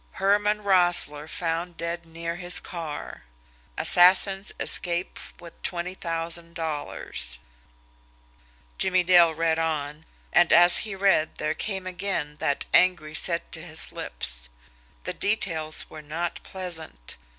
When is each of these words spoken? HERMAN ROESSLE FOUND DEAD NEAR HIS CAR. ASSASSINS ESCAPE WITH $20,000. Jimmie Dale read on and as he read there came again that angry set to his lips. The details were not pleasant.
HERMAN 0.13 0.63
ROESSLE 0.63 1.27
FOUND 1.27 1.77
DEAD 1.77 2.07
NEAR 2.07 2.37
HIS 2.37 2.59
CAR. 2.59 3.23
ASSASSINS 3.77 4.51
ESCAPE 4.59 5.19
WITH 5.39 5.61
$20,000. 5.61 7.37
Jimmie 8.79 9.03
Dale 9.03 9.35
read 9.35 9.59
on 9.59 10.05
and 10.33 10.51
as 10.51 10.77
he 10.77 10.95
read 10.95 11.35
there 11.35 11.53
came 11.53 11.85
again 11.85 12.37
that 12.39 12.65
angry 12.73 13.13
set 13.13 13.51
to 13.51 13.61
his 13.61 13.91
lips. 13.91 14.49
The 15.03 15.13
details 15.13 15.87
were 15.87 16.01
not 16.01 16.41
pleasant. 16.41 17.17